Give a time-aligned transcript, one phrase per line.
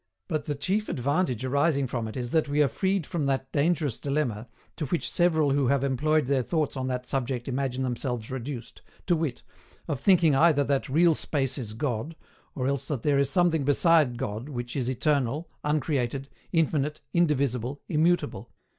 [0.27, 3.99] But the chief advantage arising from it is that we are freed from that dangerous
[3.99, 8.81] dilemma, to which several who have employed their thoughts on that subject imagine themselves reduced,
[9.05, 9.43] to wit,
[9.87, 12.15] of thinking either that Real Space is God,
[12.55, 18.49] or else that there is something beside God which is eternal, uncreated, infinite, indivisible, immutable.